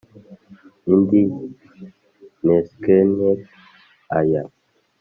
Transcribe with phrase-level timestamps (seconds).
[0.91, 1.29] Indig
[2.45, 2.85] nesnk
[4.17, 4.43] aya